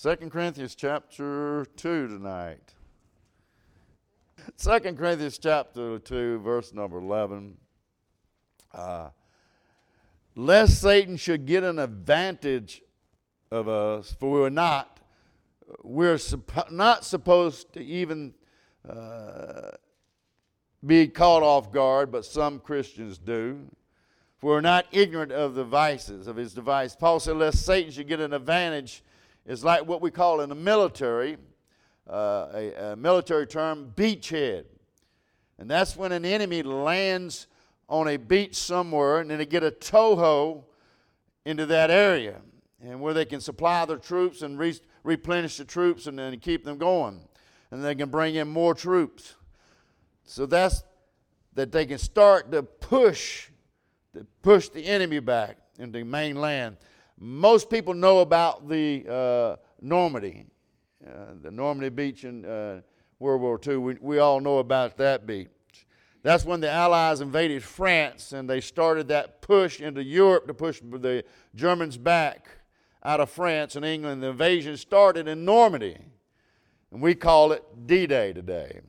[0.00, 2.72] 2 Corinthians chapter 2 tonight.
[4.56, 7.56] 2 Corinthians chapter 2, verse number 11.
[8.72, 9.08] Uh,
[10.36, 12.80] lest Satan should get an advantage
[13.50, 15.00] of us, for we're not,
[15.82, 16.20] we're
[16.70, 18.34] not supposed to even
[18.88, 19.72] uh,
[20.86, 23.68] be caught off guard, but some Christians do.
[24.38, 26.94] For we're not ignorant of the vices of his device.
[26.94, 29.02] Paul said, lest Satan should get an advantage,
[29.48, 31.38] is like what we call in the military,
[32.08, 34.66] uh, a, a military term, beachhead.
[35.58, 37.48] And that's when an enemy lands
[37.88, 40.62] on a beach somewhere and then they get a toho
[41.46, 42.42] into that area
[42.80, 46.64] and where they can supply their troops and re- replenish the troops and then keep
[46.64, 47.18] them going.
[47.70, 49.34] And they can bring in more troops.
[50.24, 50.84] So that's
[51.54, 53.48] that they can start to push
[54.14, 56.76] to push the enemy back into the mainland.
[57.20, 60.44] Most people know about the uh, Normandy,
[61.04, 62.80] uh, the Normandy beach in uh,
[63.18, 63.76] World War II.
[63.78, 65.48] We, we all know about that beach.
[66.22, 70.80] That's when the Allies invaded France and they started that push into Europe to push
[70.80, 72.48] the Germans back
[73.02, 74.22] out of France and England.
[74.22, 75.98] The invasion started in Normandy,
[76.92, 78.80] and we call it D Day today.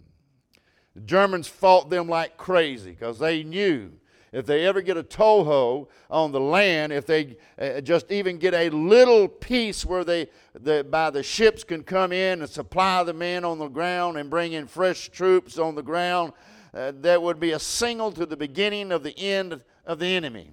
[0.96, 3.94] The Germans fought them like crazy because they knew
[4.32, 8.54] if they ever get a toho on the land, if they uh, just even get
[8.54, 13.14] a little piece where they, the, by the ships can come in and supply the
[13.14, 16.34] men on the ground and bring in fresh troops on the ground,
[16.74, 20.52] uh, that would be a signal to the beginning of the end of the enemy.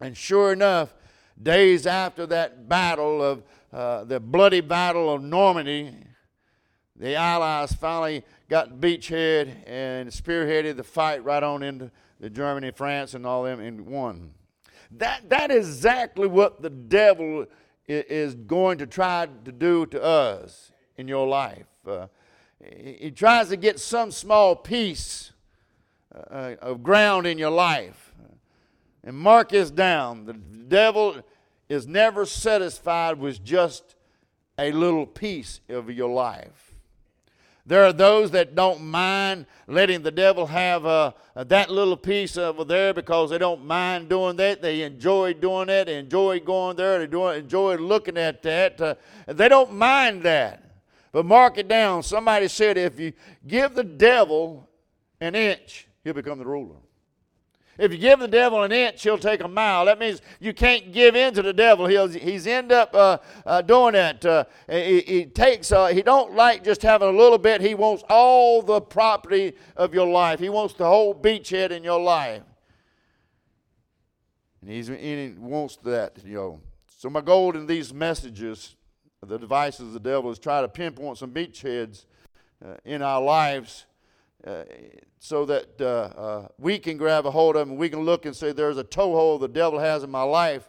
[0.00, 0.94] And sure enough,
[1.40, 5.94] days after that battle of uh, the bloody battle of Normandy,
[6.96, 13.14] the Allies finally got beachhead and spearheaded the fight right on into the Germany, France,
[13.14, 14.32] and all them in one.
[14.90, 17.46] That, that is exactly what the devil
[17.86, 21.66] is going to try to do to us in your life.
[21.86, 22.06] Uh,
[22.64, 25.32] he tries to get some small piece
[26.14, 28.12] uh, of ground in your life.
[29.02, 31.16] And mark this down the devil
[31.68, 33.96] is never satisfied with just
[34.58, 36.63] a little piece of your life.
[37.66, 42.62] There are those that don't mind letting the devil have uh, that little piece over
[42.62, 44.60] there because they don't mind doing that.
[44.60, 45.86] They enjoy doing it.
[45.86, 47.06] They enjoy going there.
[47.06, 48.80] They enjoy looking at that.
[48.80, 48.94] Uh,
[49.26, 50.62] they don't mind that.
[51.10, 52.02] But mark it down.
[52.02, 53.14] Somebody said if you
[53.46, 54.68] give the devil
[55.20, 56.76] an inch, he'll become the ruler.
[57.76, 59.84] If you give the devil an inch, he'll take a mile.
[59.86, 61.86] That means you can't give in to the devil.
[61.86, 64.24] He'll he's end up uh, uh, doing that.
[64.24, 65.72] Uh, he, he, takes.
[65.72, 67.60] Uh, he don't like just having a little bit.
[67.60, 70.38] He wants all the property of your life.
[70.38, 72.42] He wants the whole beachhead in your life.
[74.60, 76.18] And he's he wants that.
[76.24, 76.60] You know.
[76.86, 78.76] So my goal in these messages,
[79.20, 82.06] the devices of the devil, is try to pinpoint some beachheads
[82.64, 83.86] uh, in our lives
[84.46, 84.64] uh,
[85.18, 88.26] so that uh, uh, we can grab a hold of them and we can look
[88.26, 90.68] and say, there's a toehold the devil has in my life.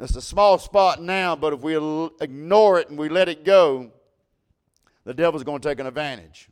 [0.00, 1.76] It's a small spot now, but if we
[2.20, 3.90] ignore it and we let it go,
[5.04, 6.48] the devil's going to take an advantage.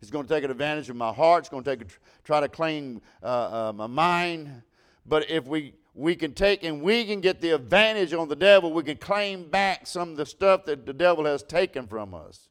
[0.00, 1.44] He's going to take an advantage of my heart.
[1.44, 1.88] He's going to take
[2.24, 3.26] try to claim uh,
[3.68, 4.62] uh, my mind.
[5.06, 8.72] But if we we can take and we can get the advantage on the devil,
[8.72, 12.48] we can claim back some of the stuff that the devil has taken from us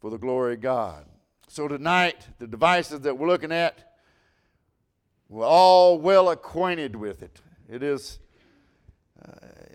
[0.00, 1.04] for the glory of God.
[1.48, 3.94] So tonight, the devices that we're looking at,
[5.28, 7.40] we're all well acquainted with it.
[7.68, 8.18] It is
[9.22, 9.32] uh,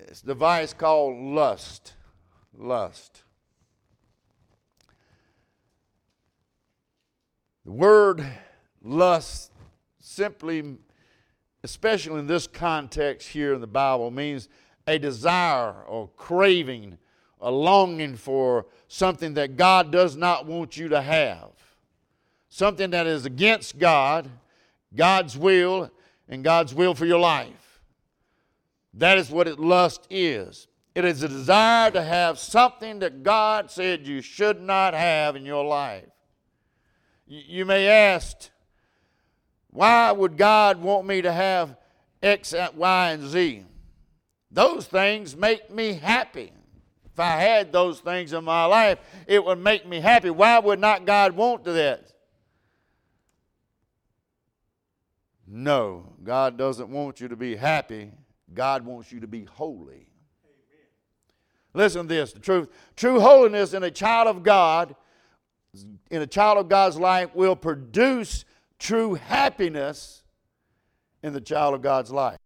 [0.08, 1.94] it's a device called lust.
[2.58, 3.24] Lust.
[7.66, 8.26] The word
[8.82, 9.52] lust
[10.00, 10.78] simply,
[11.64, 14.50] especially in this context here in the Bible, means
[14.88, 16.98] a desire or craving,
[17.40, 21.59] a longing for something that God does not want you to have
[22.50, 24.30] something that is against God,
[24.96, 25.90] God's will,
[26.28, 27.82] and God's will for your life.
[28.94, 30.68] That is what it, lust is.
[30.96, 35.46] It is a desire to have something that God said you should not have in
[35.46, 36.10] your life.
[37.26, 38.50] You may ask,
[39.70, 41.78] why would God want me to have
[42.24, 43.64] X, Y, and Z?
[44.52, 46.52] Those things make me happy.
[47.06, 48.98] If I had those things in my life,
[49.28, 50.32] it would make me happy.
[50.32, 52.12] Why would not God want to that?
[55.52, 58.12] No, God doesn't want you to be happy.
[58.54, 60.08] God wants you to be holy.
[60.46, 60.86] Amen.
[61.74, 62.70] Listen to this the truth.
[62.96, 64.96] True holiness in a child of God,
[66.12, 68.46] in a child of God's life, will produce
[68.78, 70.22] true happiness
[71.24, 72.38] in the child of God's life.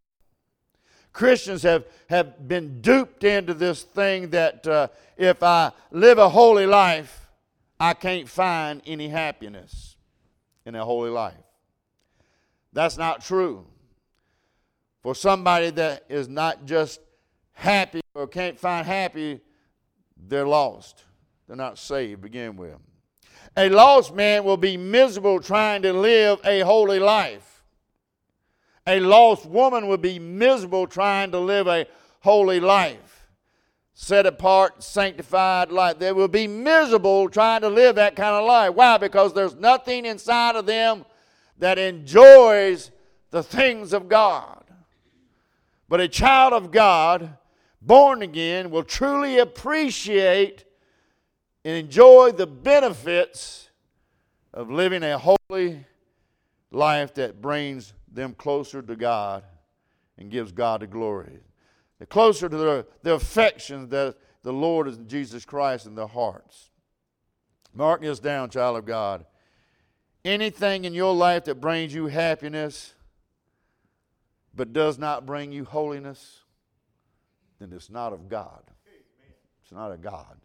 [1.11, 6.65] Christians have, have been duped into this thing that uh, if I live a holy
[6.65, 7.29] life,
[7.79, 9.97] I can't find any happiness
[10.65, 11.35] in a holy life.
[12.73, 13.65] That's not true.
[15.01, 16.99] For somebody that is not just
[17.53, 19.41] happy or can't find happy,
[20.17, 21.03] they're lost.
[21.47, 22.77] They're not saved begin with.
[23.55, 27.63] A lost man will be miserable trying to live a holy life.
[28.87, 31.85] A lost woman will be miserable trying to live a
[32.21, 33.27] holy life.
[33.93, 35.99] Set apart, sanctified life.
[35.99, 38.73] They will be miserable trying to live that kind of life.
[38.73, 38.97] Why?
[38.97, 41.05] Because there's nothing inside of them
[41.63, 42.91] that enjoys
[43.31, 44.65] the things of God.
[45.87, 47.37] But a child of God,
[47.81, 50.65] born again, will truly appreciate
[51.63, 53.69] and enjoy the benefits
[54.53, 55.85] of living a holy
[56.69, 59.45] life that brings them closer to God
[60.17, 61.39] and gives God the glory.
[61.99, 66.71] The closer to their, their affections that the Lord is Jesus Christ in their hearts.
[67.73, 69.25] Mark this down, child of God.
[70.25, 72.93] Anything in your life that brings you happiness
[74.55, 76.41] but does not bring you holiness,
[77.59, 78.61] then it's not of God.
[79.63, 80.37] It's not of God.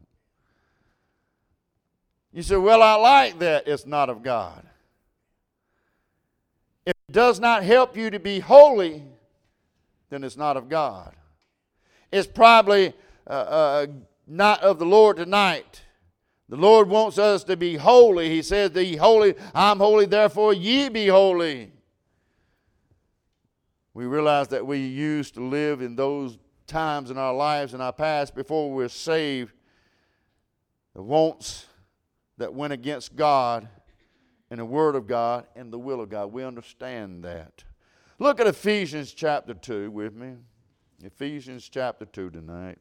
[2.32, 3.68] You say, Well, I like that.
[3.68, 4.66] It's not of God.
[6.86, 9.04] If it does not help you to be holy,
[10.10, 11.14] then it's not of God.
[12.10, 12.94] It's probably
[13.26, 13.86] uh, uh,
[14.26, 15.82] not of the Lord tonight.
[16.48, 18.30] The Lord wants us to be holy.
[18.30, 21.72] He says, Be holy, I'm holy, therefore ye be holy.
[23.92, 27.92] We realize that we used to live in those times in our lives in our
[27.92, 29.52] past before we were saved.
[30.94, 31.66] The wants
[32.38, 33.68] that went against God
[34.50, 36.32] and the Word of God and the will of God.
[36.32, 37.64] We understand that.
[38.18, 40.34] Look at Ephesians chapter 2 with me.
[41.02, 42.78] Ephesians chapter 2 tonight.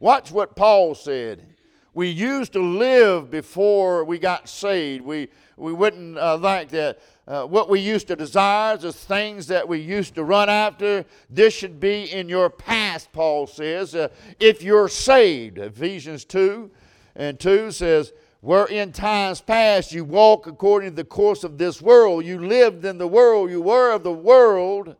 [0.00, 1.46] Watch what Paul said.
[1.94, 5.04] We used to live before we got saved.
[5.04, 6.98] We, we wouldn't uh, like that.
[7.26, 11.54] Uh, what we used to desire, the things that we used to run after, this
[11.54, 14.08] should be in your past, Paul says, uh,
[14.40, 15.58] if you're saved.
[15.58, 16.70] Ephesians 2
[17.14, 21.80] and 2 says, Where in times past you walk according to the course of this
[21.80, 24.96] world, you lived in the world, you were of the world,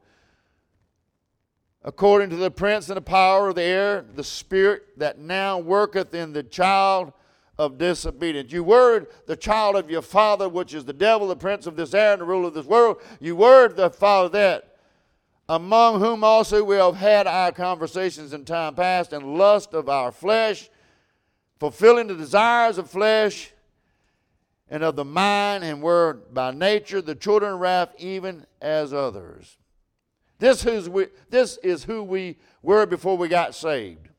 [1.84, 6.14] according to the prince and the power of the air, the spirit that now worketh
[6.14, 7.12] in the child
[7.58, 8.50] of disobedience.
[8.50, 11.94] You were the child of your father, which is the devil, the prince of this
[11.94, 13.00] air, and the ruler of this world.
[13.20, 14.76] You were the father that,
[15.48, 20.10] among whom also we have had our conversations in time past, and lust of our
[20.10, 20.70] flesh,
[21.60, 23.52] fulfilling the desires of flesh
[24.70, 29.58] and of the mind, and were by nature the children of wrath, even as others.
[30.44, 34.10] This is, we, this is who we were before we got saved.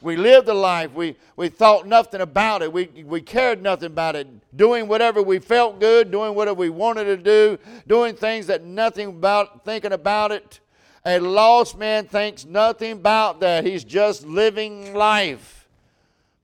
[0.00, 0.92] We lived a life.
[0.92, 2.72] We, we thought nothing about it.
[2.72, 4.26] We, we cared nothing about it.
[4.56, 9.06] Doing whatever we felt good, doing whatever we wanted to do, doing things that nothing
[9.06, 10.58] about thinking about it.
[11.06, 13.64] A lost man thinks nothing about that.
[13.64, 15.68] He's just living life.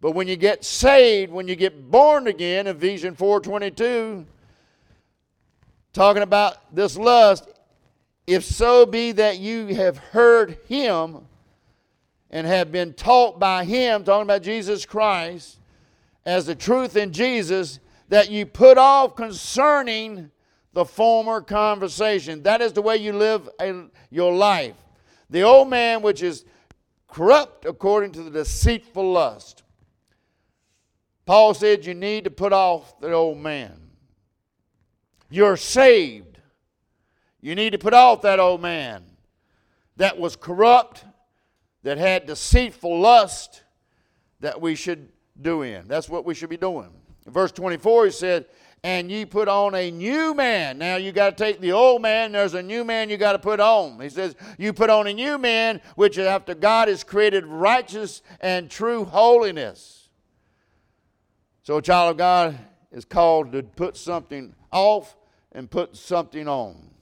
[0.01, 4.27] But when you get saved, when you get born again, Ephesians 4:22,
[5.93, 7.49] talking about this lust,
[8.27, 11.27] if so be that you have heard him
[12.31, 15.59] and have been taught by him, talking about Jesus Christ,
[16.25, 20.31] as the truth in Jesus, that you put off concerning
[20.73, 22.43] the former conversation.
[22.43, 24.75] That is the way you live a, your life.
[25.31, 26.45] The old man, which is
[27.09, 29.63] corrupt according to the deceitful lust.
[31.27, 33.91] Paul said you need to put off the old man.
[35.31, 36.34] You're saved.
[37.45, 39.05] You need to put off that old man
[39.99, 41.05] that was corrupt
[41.83, 43.65] that had deceitful lust
[44.41, 45.87] that we should do in.
[45.87, 46.89] That's what we should be doing.
[47.27, 48.47] In verse 24, he said,
[48.83, 50.79] And ye put on a new man.
[50.79, 53.39] Now you got to take the old man, there's a new man you got to
[53.39, 54.01] put on.
[54.01, 58.71] He says, You put on a new man, which after God has created righteous and
[58.71, 60.09] true holiness.
[61.63, 62.59] So a child of God
[62.91, 65.15] is called to put something off
[65.53, 66.94] and put something on.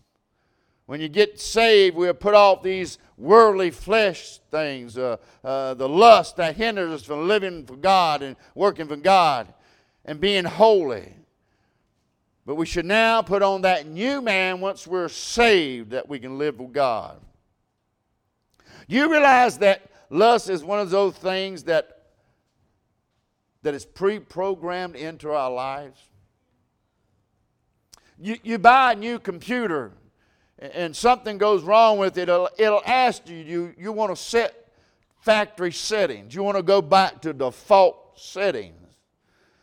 [0.86, 6.36] When you get saved, we'll put off these worldly flesh things, uh, uh, the lust
[6.36, 9.52] that hinders us from living for God and working for God
[10.04, 11.14] and being holy.
[12.44, 16.38] But we should now put on that new man once we're saved that we can
[16.38, 17.20] live with God.
[18.88, 21.98] You realize that lust is one of those things that
[23.62, 26.00] that is pre-programmed into our lives.
[28.18, 29.92] You, you buy a new computer
[30.75, 34.69] and something goes wrong with it, it'll, it'll ask you, you, you want to set
[35.21, 36.35] factory settings.
[36.35, 38.76] You want to go back to default settings.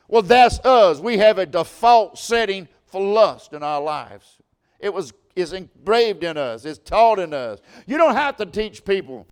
[0.07, 0.99] Well, that's us.
[0.99, 4.37] We have a default setting for lust in our lives.
[4.79, 7.59] It was is engraved in us, it's taught in us.
[7.85, 9.25] You don't have to teach people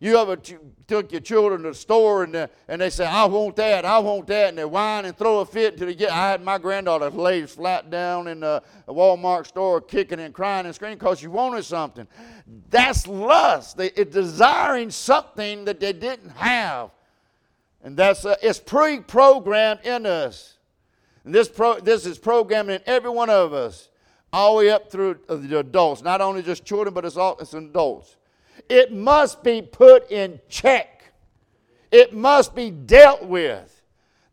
[0.00, 3.24] you ever t- took your children to the store and, uh, and they say, I
[3.24, 6.12] want that, I want that, and they whine and throw a fit until they get.
[6.12, 10.74] I had my granddaughter laid flat down in the Walmart store kicking and crying and
[10.74, 12.06] screaming because she wanted something.
[12.70, 13.76] That's lust.
[13.76, 16.90] They, it's desiring something that they didn't have.
[17.82, 20.58] And that's uh, it's pre programmed in us.
[21.24, 23.88] And this, pro, this is programmed in every one of us,
[24.32, 27.36] all the way up through uh, the adults, not only just children, but it's, all,
[27.40, 28.16] it's adults.
[28.68, 31.12] It must be put in check,
[31.90, 33.74] it must be dealt with.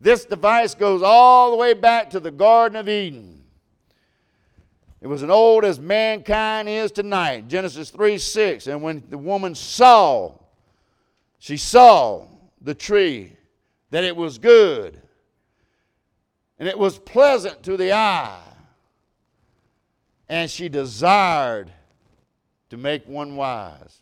[0.01, 3.43] This device goes all the way back to the Garden of Eden.
[5.01, 7.47] It was as old as mankind is tonight.
[7.47, 8.67] Genesis 3 6.
[8.67, 10.33] And when the woman saw,
[11.39, 12.25] she saw
[12.61, 13.37] the tree,
[13.91, 14.99] that it was good,
[16.59, 18.41] and it was pleasant to the eye,
[20.27, 21.71] and she desired
[22.69, 24.01] to make one wise.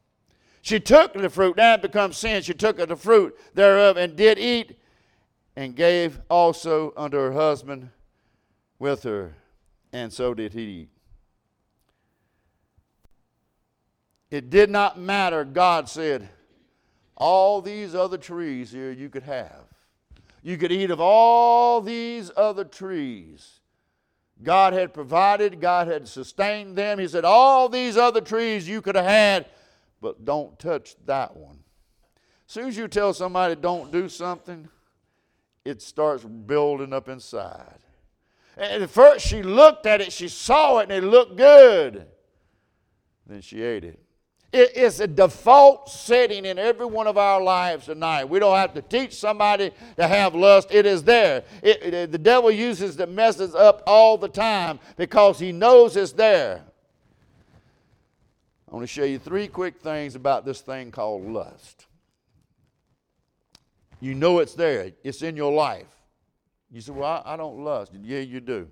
[0.64, 2.42] She took the fruit, now it becomes sin.
[2.42, 4.80] She took of the fruit thereof and did eat,
[5.58, 7.90] and gave also unto her husband
[8.80, 9.36] with her,
[9.92, 10.88] and so did he.
[14.32, 16.30] It did not matter, God said,
[17.18, 19.66] all these other trees here you could have.
[20.42, 23.60] You could eat of all these other trees.
[24.42, 27.00] God had provided, God had sustained them.
[27.00, 29.46] He said, All these other trees you could have had,
[30.04, 31.60] but don't touch that one.
[32.46, 34.68] As soon as you tell somebody don't do something,
[35.64, 37.80] it starts building up inside.
[38.58, 42.06] And at first she looked at it, she saw it, and it looked good.
[43.26, 44.00] Then she ate it.
[44.52, 48.26] It is a default setting in every one of our lives tonight.
[48.26, 50.68] We don't have to teach somebody to have lust.
[50.70, 51.44] It is there.
[51.64, 56.12] It, it, the devil uses the messes up all the time because he knows it's
[56.12, 56.66] there.
[58.74, 61.86] I want to show you three quick things about this thing called lust.
[64.00, 65.96] You know it's there, it's in your life.
[66.72, 67.92] You say, Well, I, I don't lust.
[68.02, 68.68] Yeah, you do.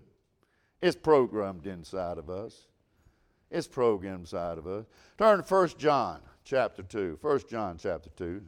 [0.81, 2.65] It's programmed inside of us.
[3.51, 4.85] It's programmed inside of us.
[5.19, 7.19] Turn to 1 John chapter 2.
[7.21, 8.41] 1 John chapter 2.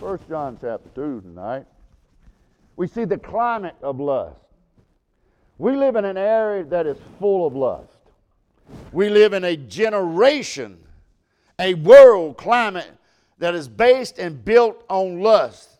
[0.00, 1.64] 1 John chapter 2 tonight.
[2.76, 4.36] We see the climate of lust.
[5.56, 7.93] We live in an area that is full of lust.
[8.92, 10.78] We live in a generation,
[11.58, 12.90] a world climate
[13.38, 15.70] that is based and built on lust.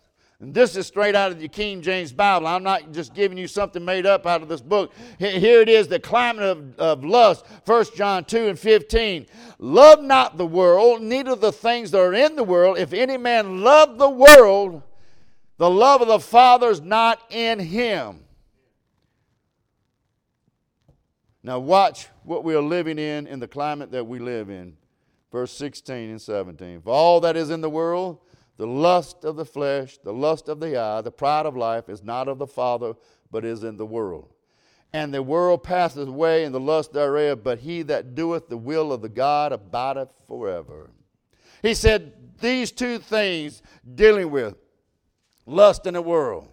[0.40, 2.46] And this is straight out of the King James Bible.
[2.46, 4.92] I'm not just giving you something made up out of this book.
[5.18, 7.46] Here it is the climate of, of lust.
[7.64, 9.26] 1 John 2 and 15.
[9.58, 12.78] Love not the world, neither the things that are in the world.
[12.78, 14.82] If any man love the world,
[15.56, 18.23] the love of the Father is not in him.
[21.44, 24.78] Now, watch what we are living in in the climate that we live in.
[25.30, 26.80] Verse 16 and 17.
[26.80, 28.18] For all that is in the world,
[28.56, 32.02] the lust of the flesh, the lust of the eye, the pride of life is
[32.02, 32.94] not of the Father,
[33.30, 34.32] but is in the world.
[34.94, 38.90] And the world passeth away, and the lust thereof, but he that doeth the will
[38.90, 40.92] of the God abideth forever.
[41.60, 43.60] He said these two things
[43.94, 44.56] dealing with
[45.44, 46.48] lust in the world.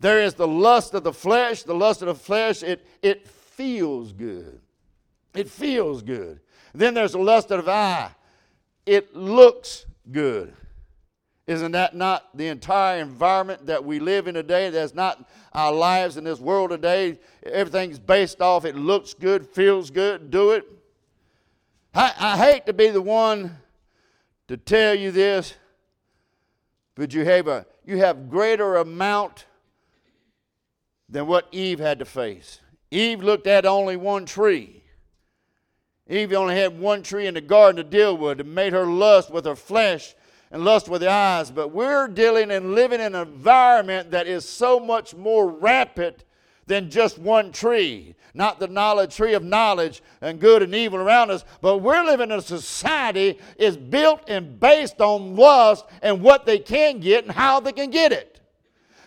[0.00, 1.62] There is the lust of the flesh.
[1.62, 3.28] The lust of the flesh, it, it
[3.60, 4.58] feels good.
[5.34, 6.40] It feels good.
[6.72, 8.10] Then there's the lust of eye.
[8.86, 10.54] It looks good.
[11.46, 14.70] Isn't that not the entire environment that we live in today?
[14.70, 17.18] That's not our lives in this world today.
[17.42, 20.64] Everything's based off it looks good, feels good, do it.
[21.92, 23.58] I, I hate to be the one
[24.48, 25.52] to tell you this,
[26.94, 29.44] but you have a you have greater amount
[31.10, 32.60] than what Eve had to face.
[32.90, 34.82] Eve looked at only one tree.
[36.08, 38.40] Eve only had one tree in the garden to deal with.
[38.40, 40.14] It made her lust with her flesh
[40.50, 41.50] and lust with the eyes.
[41.52, 46.24] But we're dealing and living in an environment that is so much more rampant
[46.66, 48.14] than just one tree.
[48.34, 52.30] Not the knowledge tree of knowledge and good and evil around us, but we're living
[52.30, 57.32] in a society is built and based on lust and what they can get and
[57.32, 58.29] how they can get it.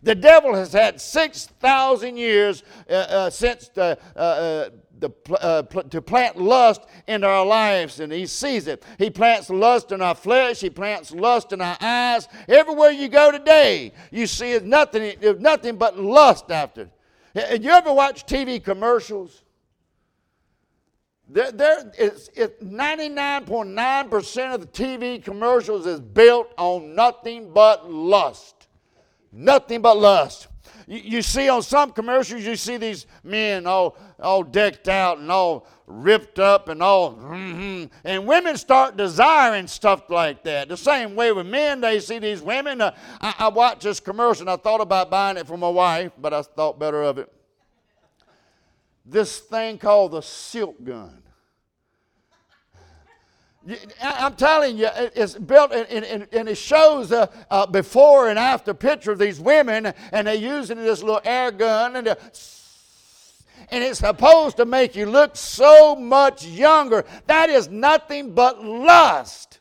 [0.04, 4.70] The devil has had 6,000 years uh, uh, since the, uh, uh
[5.00, 5.10] the,
[5.42, 8.84] uh, pl- to plant lust in our lives, and he sees it.
[8.98, 12.28] He plants lust in our flesh, he plants lust in our eyes.
[12.48, 16.90] Everywhere you go today, you see nothing, nothing but lust after.
[17.36, 19.44] You ever watch TV commercials?
[21.28, 28.63] There, there it's, it's 99.9% of the TV commercials is built on nothing but lust.
[29.34, 30.48] Nothing but lust.
[30.86, 35.32] You, you, see on some commercials, you see these men all, all decked out and
[35.32, 37.86] all ripped up and all, mm-hmm.
[38.04, 40.70] and women start desiring stuff like that.
[40.70, 42.80] The same way with men, they see these women.
[42.80, 46.12] Uh, I, I watched this commercial and I thought about buying it for my wife,
[46.20, 47.32] but I thought better of it.
[49.06, 51.23] This thing called the silk gun.
[54.02, 59.12] I'm telling you, it's built and, it shows a, a, uh, before and after picture
[59.12, 62.16] of these women, and they're using this little air gun, and, uh,
[63.72, 67.06] and it's supposed to make you look so much younger.
[67.28, 69.60] That is nothing but lust.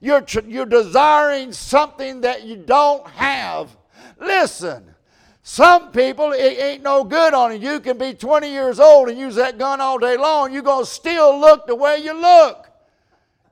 [0.00, 3.74] You're, you're desiring something that you don't have.
[4.20, 4.94] Listen,
[5.42, 7.70] some people, it ain't no good on you.
[7.70, 10.52] You can be 20 years old and use that gun all day long.
[10.52, 12.65] You're going to still look the way you look.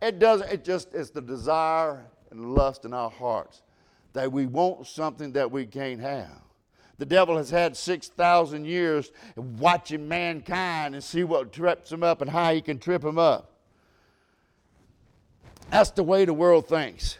[0.04, 3.62] It doesn't, it just, it's the desire and lust in our hearts
[4.12, 6.42] that we want something that we can't have.
[6.98, 12.30] The devil has had 6,000 years watching mankind and see what trips him up and
[12.30, 13.52] how he can trip him up.
[15.70, 17.16] That's the way the world thinks.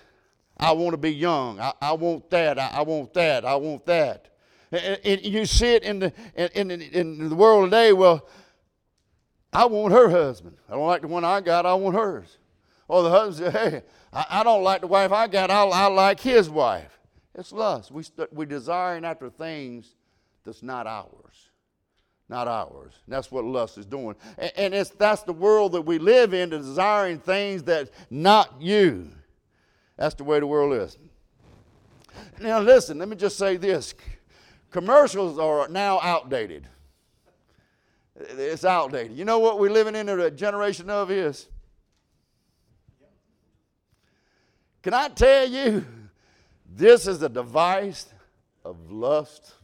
[0.58, 1.58] I want to be young.
[1.58, 2.58] I, I want that.
[2.58, 3.46] I, I, want that.
[3.46, 4.28] I want that.
[4.70, 7.94] And, and you see it in the, in, in, in the world today.
[7.94, 8.28] Well,
[9.54, 10.58] I want her husband.
[10.68, 11.64] I don't like the one I got.
[11.64, 12.36] I want hers.
[12.88, 15.86] Or the husband said, hey, I, I don't like the wife I got, I, I
[15.86, 16.98] like his wife.
[17.34, 17.90] It's lust.
[17.90, 19.94] We st- we're desiring after things
[20.44, 21.50] that's not ours.
[22.28, 22.94] Not ours.
[23.04, 24.16] And that's what lust is doing.
[24.38, 29.10] And, and it's, that's the world that we live in, desiring things that's not you.
[29.96, 30.96] That's the way the world is.
[32.40, 33.94] Now, listen, let me just say this
[34.70, 36.66] commercials are now outdated.
[38.16, 39.16] It's outdated.
[39.16, 41.48] You know what we're living in a generation of is?
[44.84, 45.86] Can I tell you,
[46.76, 48.04] this is a device
[48.66, 49.54] of lust?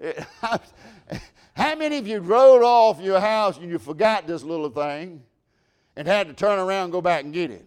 [1.52, 5.22] How many of you rode off your house and you forgot this little thing
[5.96, 7.66] and had to turn around and go back and get it?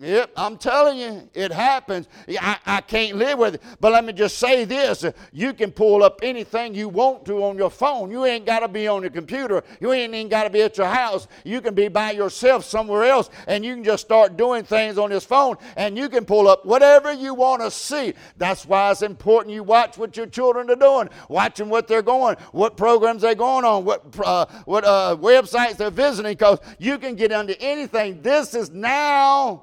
[0.00, 2.08] Yep, I'm telling you, it happens.
[2.28, 3.62] I, I can't live with it.
[3.78, 7.56] But let me just say this you can pull up anything you want to on
[7.56, 8.10] your phone.
[8.10, 9.62] You ain't got to be on your computer.
[9.80, 11.28] You ain't even got to be at your house.
[11.44, 15.10] You can be by yourself somewhere else, and you can just start doing things on
[15.10, 18.14] this phone, and you can pull up whatever you want to see.
[18.38, 22.34] That's why it's important you watch what your children are doing, watching what they're going,
[22.50, 27.14] what programs they're going on, what, uh, what uh, websites they're visiting, because you can
[27.14, 28.20] get into anything.
[28.20, 29.59] This is now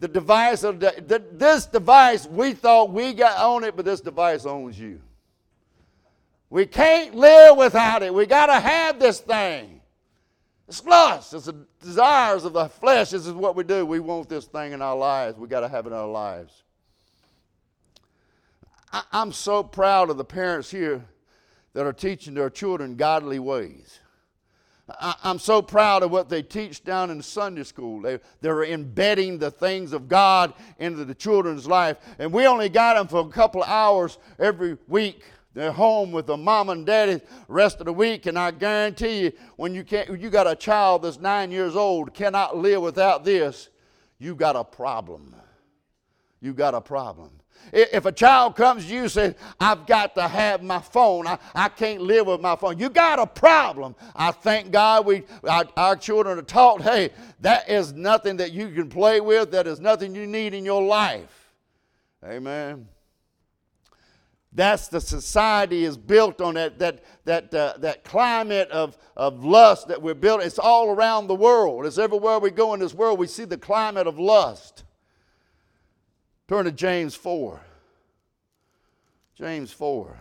[0.00, 4.00] the device of the, the, this device we thought we got on it but this
[4.00, 5.00] device owns you.
[6.48, 8.12] We can't live without it.
[8.12, 9.80] We got to have this thing.
[10.66, 11.32] It's lust.
[11.32, 13.10] It's the desires of the flesh.
[13.10, 13.86] This is what we do.
[13.86, 15.38] We want this thing in our lives.
[15.38, 16.64] We got to have it in our lives.
[18.92, 21.04] I, i'm so proud of the parents here
[21.72, 23.99] that are teaching their children godly ways
[24.98, 28.00] I, am so proud of what they teach down in Sunday school.
[28.00, 31.98] They, they're embedding the things of God into the children's life.
[32.18, 35.22] And we only got them for a couple of hours every week.
[35.52, 39.32] They're home with the mom and daddy rest of the week, and I guarantee you,
[39.56, 43.68] when you can't, you got a child that's nine years old cannot live without this,
[44.18, 45.34] you got a problem.
[46.40, 47.39] You got a problem.
[47.72, 51.38] If a child comes to you and says, I've got to have my phone, I,
[51.54, 53.94] I can't live with my phone, you got a problem.
[54.14, 58.70] I thank God we, our, our children are taught, hey, that is nothing that you
[58.70, 61.52] can play with, that is nothing you need in your life.
[62.24, 62.88] Amen.
[64.52, 69.86] That's the society is built on that that that uh, that climate of of lust
[69.88, 70.42] that we're built.
[70.42, 71.86] It's all around the world.
[71.86, 73.20] It's everywhere we go in this world.
[73.20, 74.82] We see the climate of lust.
[76.50, 77.60] Turn to James 4.
[79.36, 80.18] James 4.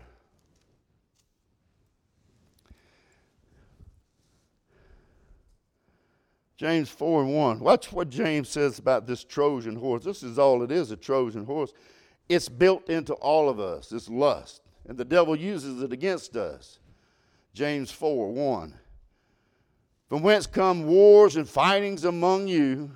[6.55, 7.59] James 4 and 1.
[7.61, 10.03] Watch what James says about this Trojan horse.
[10.03, 11.73] This is all it is a Trojan horse.
[12.29, 14.61] It's built into all of us, it's lust.
[14.87, 16.77] And the devil uses it against us.
[17.55, 18.75] James 4 1.
[20.09, 22.91] From whence come wars and fightings among you?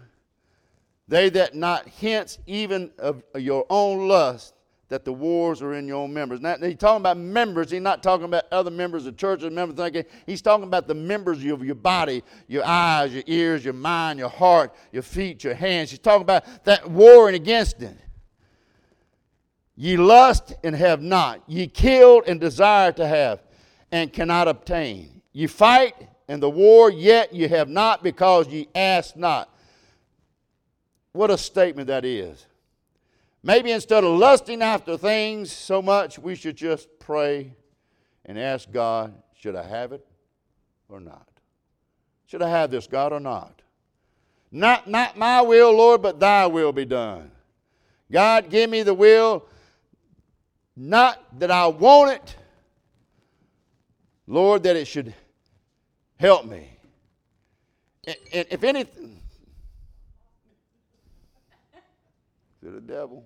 [1.07, 4.53] They that not hence even of your own lust,
[4.89, 6.39] that the wars are in your own members.
[6.39, 7.71] Now, he's talking about members.
[7.71, 10.03] He's not talking about other members of church and members.
[10.27, 14.29] He's talking about the members of your body, your eyes, your ears, your mind, your
[14.29, 15.89] heart, your feet, your hands.
[15.89, 17.97] He's talking about that warring against it.
[19.75, 21.41] Ye lust and have not.
[21.47, 23.41] Ye kill and desire to have
[23.91, 25.21] and cannot obtain.
[25.31, 25.95] Ye fight
[26.29, 29.49] in the war, yet ye have not because ye ask not.
[31.13, 32.45] What a statement that is.
[33.43, 37.53] Maybe instead of lusting after things so much, we should just pray
[38.25, 40.05] and ask God, should I have it
[40.89, 41.27] or not?
[42.25, 43.61] Should I have this, God, or not?
[44.51, 47.31] Not, not my will, Lord, but thy will be done.
[48.11, 49.45] God, give me the will,
[50.75, 52.35] not that I want it,
[54.25, 55.13] Lord, that it should
[56.17, 56.77] help me.
[58.07, 59.21] And if anything,
[62.62, 63.23] to the devil.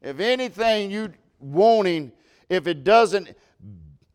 [0.00, 2.12] If anything you wanting,
[2.48, 3.34] if it doesn't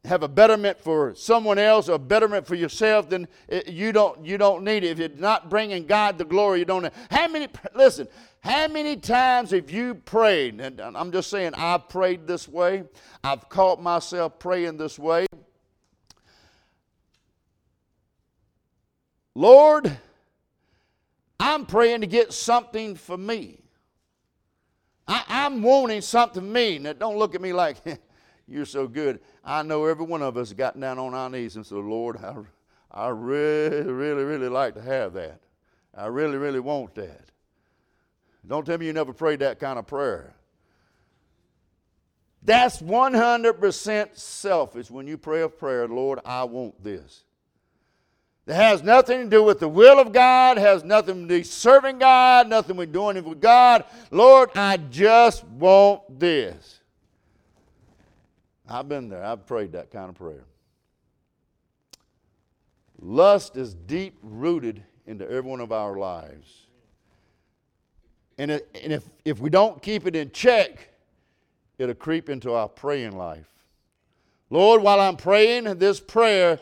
[0.06, 4.24] have a betterment for someone else or a betterment for yourself, then it, you don't
[4.26, 4.92] you don't need it.
[4.92, 6.84] If it's not bringing God the glory, you don't.
[6.84, 6.92] Need.
[7.12, 7.48] How many?
[7.76, 8.08] Listen.
[8.42, 10.62] How many times have you prayed?
[10.62, 12.84] And I'm just saying, I've prayed this way.
[13.22, 15.26] I've caught myself praying this way.
[19.36, 19.98] Lord,
[21.40, 23.60] I'm praying to get something for me.
[25.10, 26.84] I, am wanting something mean.
[26.84, 27.78] Now, don't look at me like
[28.48, 29.20] you're so good.
[29.44, 32.36] I know every one of us got down on our knees and said, Lord, I,
[32.92, 35.42] I really, really, really like to have that.
[35.98, 37.32] I really, really want that.
[38.48, 40.36] Don't tell me you never prayed that kind of prayer.
[42.44, 47.24] That's 100% selfish when you pray a prayer, Lord, I want this.
[48.50, 52.00] It has nothing to do with the will of God, has nothing to do serving
[52.00, 53.84] God, nothing with doing it with God.
[54.10, 56.80] Lord, I just want this.
[58.68, 59.24] I've been there.
[59.24, 60.46] I've prayed that kind of prayer.
[63.00, 66.66] Lust is deep rooted into every one of our lives.
[68.40, 70.90] And, it, and if, if we don't keep it in check,
[71.78, 73.46] it'll creep into our praying life.
[74.50, 76.60] Lord, while I'm praying this prayer,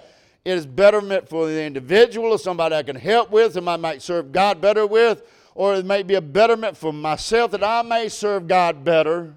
[0.48, 4.02] it is betterment for the individual or somebody I can help with, somebody I might
[4.02, 8.08] serve God better with, or it may be a betterment for myself that I may
[8.08, 9.36] serve God better.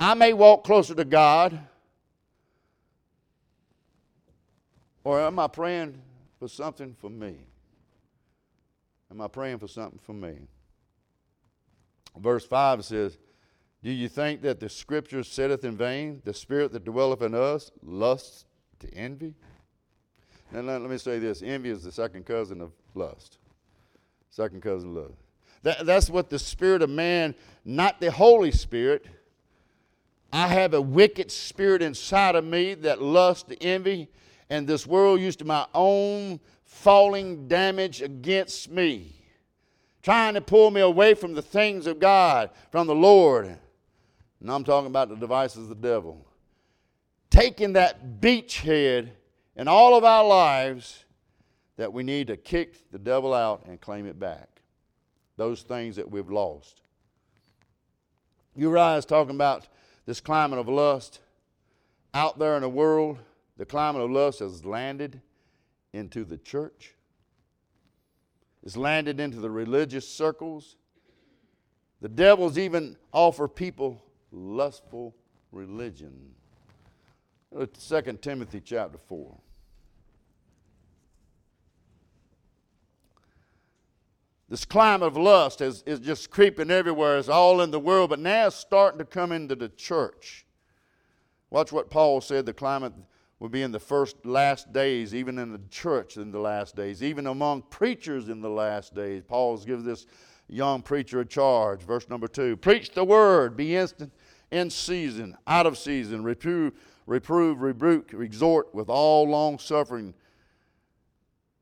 [0.00, 1.60] I may walk closer to God.
[5.04, 5.96] Or am I praying
[6.40, 7.36] for something for me?
[9.12, 10.38] Am I praying for something for me?
[12.18, 13.16] Verse 5 says,
[13.84, 17.70] Do you think that the scripture saith in vain, the spirit that dwelleth in us
[17.80, 18.44] lusts
[18.80, 19.36] to envy?
[20.52, 23.38] Now, let me say this envy is the second cousin of lust.
[24.30, 25.12] Second cousin of love.
[25.62, 27.34] That, that's what the spirit of man,
[27.64, 29.06] not the Holy Spirit.
[30.32, 34.08] I have a wicked spirit inside of me that lusts to envy,
[34.50, 39.22] and this world used to my own falling damage against me
[40.02, 43.46] trying to pull me away from the things of God, from the Lord.
[43.46, 46.26] And I'm talking about the devices of the devil.
[47.30, 49.10] Taking that beachhead
[49.62, 51.04] in all of our lives
[51.76, 54.60] that we need to kick the devil out and claim it back.
[55.36, 56.80] Those things that we've lost.
[58.56, 59.68] Uriah is talking about
[60.04, 61.20] this climate of lust
[62.12, 63.20] out there in the world.
[63.56, 65.20] The climate of lust has landed
[65.92, 66.96] into the church.
[68.64, 70.74] It's landed into the religious circles.
[72.00, 75.14] The devils even offer people lustful
[75.52, 76.34] religion.
[77.54, 77.68] 2
[78.20, 79.38] Timothy chapter 4.
[84.52, 87.16] This climate of lust is, is just creeping everywhere.
[87.16, 90.44] It's all in the world, but now it's starting to come into the church.
[91.48, 92.92] Watch what Paul said the climate
[93.38, 97.02] will be in the first last days, even in the church in the last days,
[97.02, 99.22] even among preachers in the last days.
[99.26, 100.04] Paul gives this
[100.48, 101.80] young preacher a charge.
[101.80, 104.12] Verse number two Preach the word, be instant
[104.50, 106.74] in season, out of season, reprove,
[107.06, 110.12] reprove, rebuke, exhort with all long suffering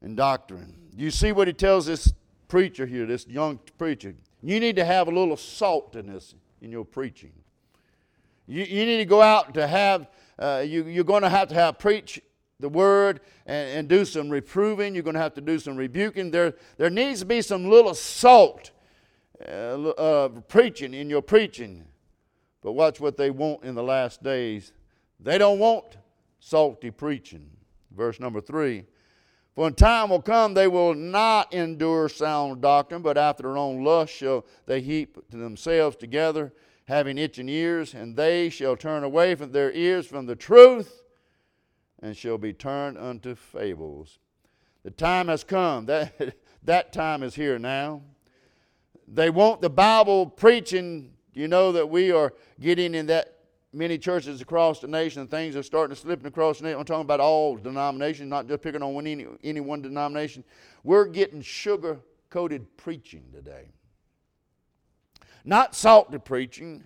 [0.02, 0.74] and doctrine.
[0.96, 2.12] You see what he tells this
[2.50, 4.14] preacher here, this young preacher?
[4.42, 7.32] You need to have a little salt in this in your preaching.
[8.46, 10.08] You, you need to go out to have
[10.38, 12.20] uh, you, you're going to have to have preach
[12.60, 14.94] the word and, and, do some reproving.
[14.94, 16.30] You're going to have to do some rebuking.
[16.30, 18.70] There, there needs to be some little salt
[19.46, 21.84] uh, uh, preaching in your preaching.
[22.62, 24.72] But watch what they want in the last days.
[25.18, 25.98] They don't want
[26.38, 27.50] salty preaching.
[27.94, 28.84] Verse number three.
[29.54, 33.84] For in time will come they will not endure sound doctrine, but after their own
[33.84, 36.52] lust shall they heap to themselves together
[36.90, 41.04] having itching ears, and they shall turn away from their ears from the truth,
[42.02, 44.18] and shall be turned unto fables.
[44.82, 45.86] The time has come.
[45.86, 46.34] That,
[46.64, 48.02] that time is here now.
[49.06, 53.36] They want the Bible preaching, you know that we are getting in that
[53.72, 56.78] many churches across the nation, things are starting to slip across the nation.
[56.78, 60.44] I'm talking about all denominations, not just picking on any, any one denomination.
[60.82, 63.66] We're getting sugar coated preaching today,
[65.44, 66.84] not salted preaching.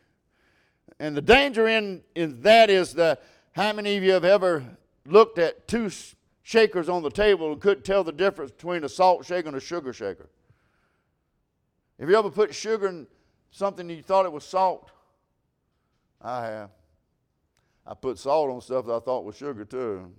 [1.00, 4.64] And the danger in, in that is that how many of you have ever
[5.06, 5.90] looked at two
[6.42, 9.60] shakers on the table and couldn't tell the difference between a salt shaker and a
[9.60, 10.28] sugar shaker?
[11.98, 13.06] Have you ever put sugar in
[13.50, 14.90] something you thought it was salt?
[16.24, 16.70] I have.
[17.86, 20.10] I put salt on stuff that I thought was sugar too.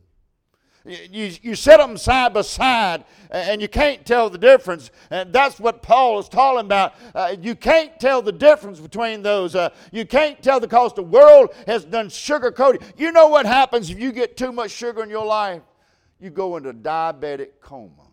[0.85, 4.91] You, you set them side by side and you can't tell the difference.
[5.09, 6.93] And that's what Paul is talking about.
[7.15, 9.55] Uh, you can't tell the difference between those.
[9.55, 12.87] Uh, you can't tell because the world has done sugar coating.
[12.97, 15.63] You know what happens if you get too much sugar in your life?
[16.19, 18.04] You go into diabetic coma.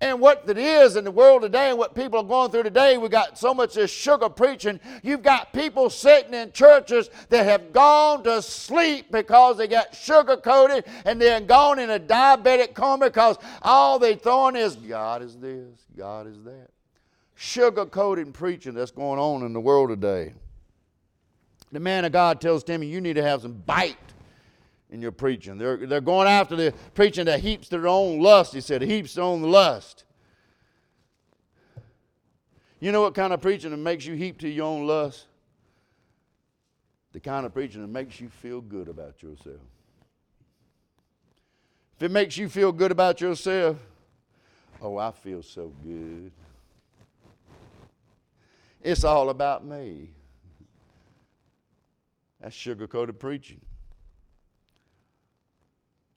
[0.00, 2.98] And what it is in the world today and what people are going through today,
[2.98, 4.78] we got so much this sugar preaching.
[5.02, 10.36] You've got people sitting in churches that have gone to sleep because they got sugar
[10.36, 15.36] coated and they're gone in a diabetic coma because all they're throwing is God is
[15.36, 16.70] this, God is that.
[17.34, 20.32] Sugar coated preaching that's going on in the world today.
[21.72, 23.96] The man of God tells Timmy, you need to have some bite
[24.90, 25.58] in your preaching.
[25.58, 29.24] They're, they're going after the preaching that heaps their own lust, he said, heaps their
[29.24, 30.04] own lust.
[32.80, 35.26] You know what kind of preaching that makes you heap to your own lust?
[37.12, 39.60] The kind of preaching that makes you feel good about yourself.
[41.96, 43.76] If it makes you feel good about yourself,
[44.80, 46.30] oh, I feel so good.
[48.80, 50.10] It's all about me.
[52.40, 53.60] That's sugar coated preaching.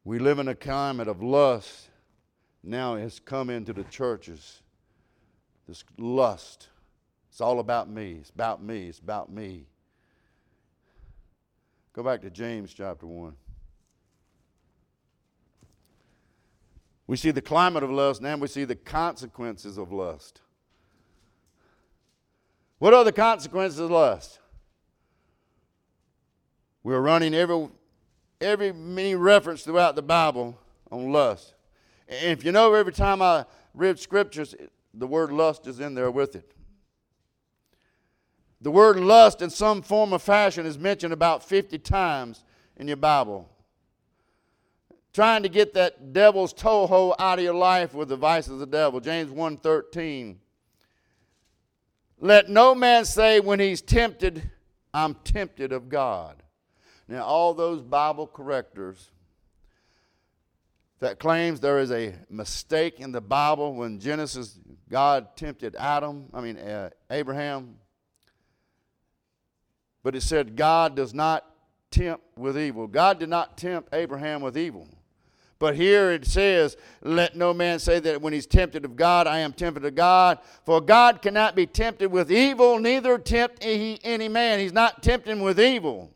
[0.04, 1.90] We live in a climate of lust.
[2.64, 4.62] Now it has come into the churches.
[5.68, 6.68] This lust.
[7.30, 8.18] It's all about me.
[8.20, 8.88] It's about me.
[8.88, 9.66] It's about me.
[11.94, 13.36] Go back to James chapter 1.
[17.12, 20.40] We see the climate of lust, now we see the consequences of lust.
[22.80, 24.40] What are the consequences of lust?
[26.84, 27.68] We're running every
[28.41, 30.58] every many reference throughout the Bible
[30.91, 31.54] on lust.
[32.10, 34.56] And if you know, every time I read scriptures,
[34.93, 36.54] the word lust is in there with it.
[38.60, 42.43] The word lust in some form or fashion is mentioned about 50 times
[42.77, 43.49] in your Bible.
[45.13, 48.65] Trying to get that devil's toho out of your life with the vices of the
[48.65, 48.99] devil.
[48.99, 50.39] James 1:13.
[52.19, 54.51] Let no man say when he's tempted,
[54.93, 56.43] I'm tempted of God.
[57.12, 59.10] Now, all those Bible correctors
[61.00, 64.58] that claims there is a mistake in the Bible when Genesis,
[64.89, 67.76] God tempted Adam, I mean, uh, Abraham.
[70.04, 71.45] But it said God does not
[71.89, 72.88] tempt with evil.
[72.88, 74.88] God did not tempt Abraham with evil.
[75.60, 79.39] But here it says, Let no man say that when he's tempted of God, I
[79.39, 80.39] am tempted of God.
[80.65, 84.60] For God cannot be tempted with evil, neither tempt he any man.
[84.60, 86.13] He's not tempting with evil.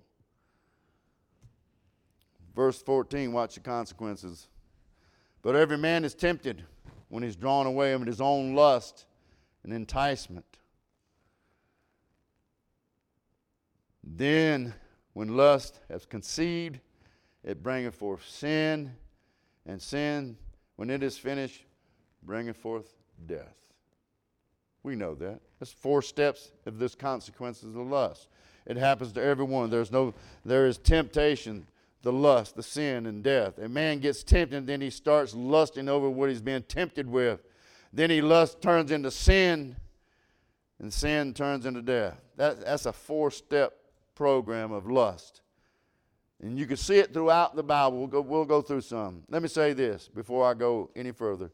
[2.55, 4.47] Verse 14, watch the consequences.
[5.41, 6.63] But every man is tempted
[7.09, 9.05] when he's drawn away of his own lust
[9.63, 10.45] and enticement.
[14.03, 14.73] Then,
[15.13, 16.79] when lust has conceived,
[17.43, 18.91] it bringeth forth sin,
[19.65, 20.37] and sin,
[20.77, 21.65] when it is finished,
[22.23, 22.93] bringeth forth
[23.27, 23.55] death.
[24.83, 25.41] We know that.
[25.59, 28.27] That's four steps of this consequences of lust.
[28.65, 29.69] It happens to everyone.
[29.69, 30.13] There's no,
[30.43, 31.65] there is temptation
[32.01, 33.57] the lust, the sin, and death.
[33.57, 37.41] A man gets tempted, then he starts lusting over what he's being tempted with.
[37.91, 39.75] Then he lust turns into sin,
[40.79, 42.21] and sin turns into death.
[42.37, 43.73] That, that's a four step
[44.13, 45.41] program of lust.
[46.41, 47.97] And you can see it throughout the Bible.
[47.97, 49.23] We'll go, we'll go through some.
[49.29, 51.51] Let me say this before I go any further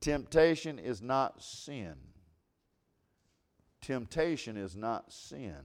[0.00, 1.94] temptation is not sin.
[3.80, 5.56] Temptation is not sin.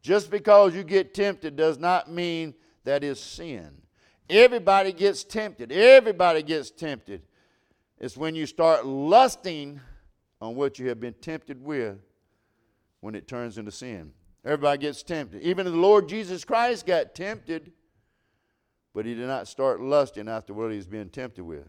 [0.00, 2.54] Just because you get tempted does not mean
[2.88, 3.70] that is sin.
[4.30, 5.70] Everybody gets tempted.
[5.70, 7.20] Everybody gets tempted.
[7.98, 9.80] It's when you start lusting
[10.40, 11.98] on what you have been tempted with
[13.00, 14.12] when it turns into sin.
[14.42, 15.42] Everybody gets tempted.
[15.42, 17.72] Even the Lord Jesus Christ got tempted,
[18.94, 21.68] but he did not start lusting after what he's been tempted with.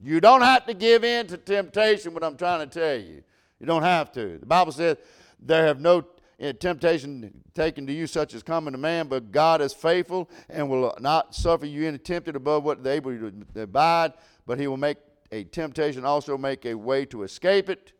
[0.00, 3.22] You don't have to give in to temptation, what I'm trying to tell you.
[3.60, 4.38] You don't have to.
[4.38, 4.96] The Bible says,
[5.38, 6.04] there have no
[6.38, 10.94] temptation taken to you such as common to man, but God is faithful and will
[11.00, 14.14] not suffer you any tempted above what they able to abide,
[14.46, 14.98] but he will make
[15.30, 17.92] a temptation also make a way to escape it,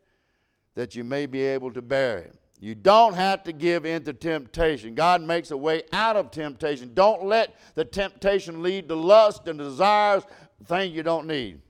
[0.75, 2.35] that you may be able to bear it.
[2.61, 4.95] You don't have to give in to temptation.
[4.95, 6.92] God makes a way out of temptation.
[6.95, 10.23] Don't let the temptation lead to lust and desires,
[10.66, 11.61] things you don't need.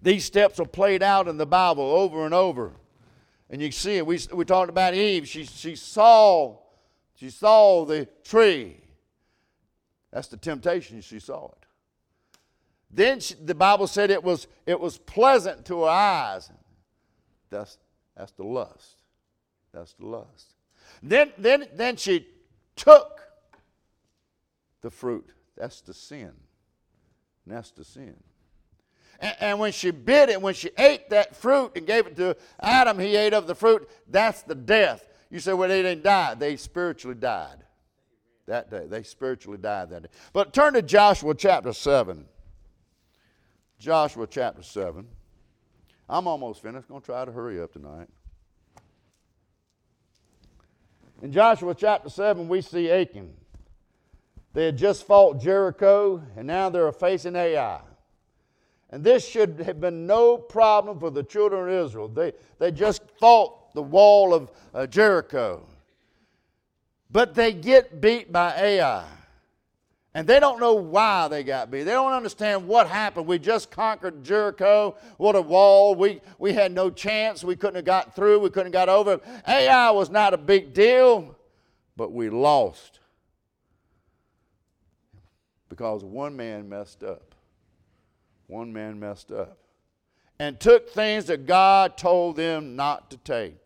[0.00, 2.72] These steps are played out in the Bible over and over.
[3.52, 4.06] And you see it.
[4.06, 5.28] We, we talked about Eve.
[5.28, 6.58] She, she saw
[7.22, 8.80] she saw the tree.
[10.10, 11.00] That's the temptation.
[11.02, 11.66] She saw it.
[12.90, 16.50] Then she, the Bible said it was, it was pleasant to her eyes.
[17.48, 17.78] That's,
[18.16, 18.96] that's the lust.
[19.72, 20.54] That's the lust.
[21.00, 22.26] Then, then, then she
[22.74, 23.20] took
[24.80, 25.30] the fruit.
[25.56, 26.32] That's the sin.
[27.46, 28.16] And that's the sin.
[29.22, 32.36] And, and, when she bit it, when she ate that fruit and gave it to
[32.60, 33.88] Adam, he ate of the fruit.
[34.08, 35.08] That's the death.
[35.30, 36.34] You say, well, they didn't die.
[36.34, 37.62] They spiritually died
[38.46, 38.86] that day.
[38.88, 40.08] They spiritually died that day.
[40.32, 42.26] But turn to Joshua chapter 7.
[43.78, 45.06] Joshua chapter 7.
[46.08, 46.86] I'm almost finished.
[46.88, 48.08] I'm going to try to hurry up tonight.
[51.22, 53.32] In Joshua chapter 7, we see Achan.
[54.52, 57.80] They had just fought Jericho, and now they're facing Ai.
[58.92, 62.08] And this should have been no problem for the children of Israel.
[62.08, 65.66] They, they just fought the wall of uh, Jericho.
[67.10, 69.04] But they get beat by Ai.
[70.14, 71.84] And they don't know why they got beat.
[71.84, 73.26] They don't understand what happened.
[73.26, 74.96] We just conquered Jericho.
[75.16, 75.94] What a wall.
[75.94, 77.42] We, we had no chance.
[77.42, 78.40] We couldn't have got through.
[78.40, 79.20] We couldn't have got over.
[79.48, 81.34] Ai was not a big deal,
[81.96, 83.00] but we lost
[85.70, 87.31] because one man messed up.
[88.52, 89.56] One man messed up
[90.38, 93.56] and took things that God told them not to take.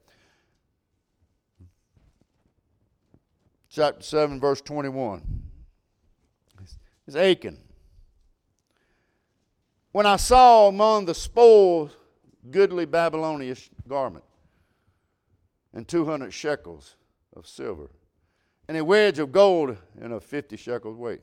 [3.68, 5.42] Chapter 7, verse 21
[7.08, 7.58] is Achan.
[9.90, 11.90] When I saw among the spoils
[12.52, 13.56] goodly Babylonian
[13.88, 14.24] garment
[15.74, 16.94] and 200 shekels
[17.34, 17.90] of silver
[18.68, 21.22] and a wedge of gold and a 50 shekels weight.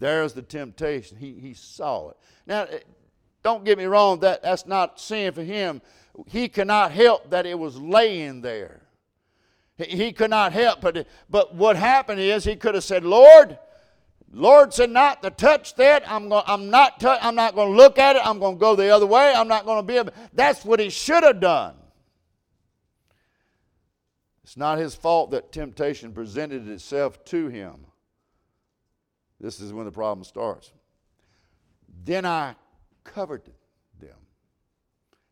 [0.00, 1.18] There's the temptation.
[1.18, 2.16] He, he saw it.
[2.46, 2.80] Now, eh,
[3.42, 5.80] don't get me wrong, that, that's not sin for him.
[6.26, 8.80] He cannot help that it was laying there.
[9.76, 13.58] He, he could not help, but, but what happened is he could have said, Lord,
[14.32, 16.02] Lord said not to touch that.
[16.10, 18.22] I'm, going, I'm not, I'm not going to look at it.
[18.24, 19.34] I'm going to go the other way.
[19.34, 20.10] I'm not going to be.
[20.32, 21.74] That's what he should have done.
[24.44, 27.86] It's not his fault that temptation presented itself to him.
[29.40, 30.72] This is when the problem starts.
[32.04, 32.54] Then I
[33.04, 33.42] covered
[33.98, 34.16] them.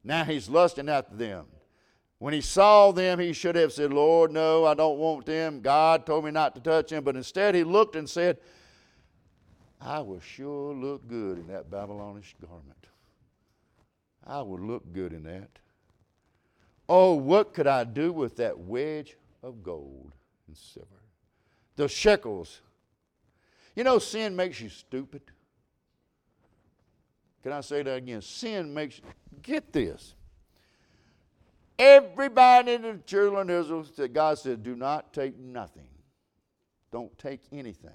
[0.03, 1.47] Now he's lusting after them.
[2.19, 5.61] When he saw them, he should have said, Lord, no, I don't want them.
[5.61, 7.05] God told me not to touch them.
[7.05, 8.39] But instead, he looked and said,
[9.81, 12.87] I will sure look good in that Babylonish garment.
[14.27, 15.51] I would look good in that.
[16.89, 20.13] Oh, what could I do with that wedge of gold
[20.49, 20.89] and silver?
[21.77, 22.63] The shekels.
[23.79, 25.23] You know, sin makes you stupid.
[27.43, 28.21] Can I say that again?
[28.21, 29.01] Sin makes
[29.41, 30.15] get this.
[31.79, 35.89] Everybody in the children of Israel said, God said, do not take nothing.
[36.91, 37.93] Don't take anything